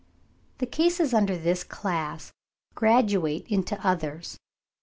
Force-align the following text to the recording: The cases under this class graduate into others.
The 0.57 0.65
cases 0.65 1.13
under 1.13 1.37
this 1.37 1.63
class 1.63 2.33
graduate 2.73 3.45
into 3.49 3.79
others. 3.85 4.39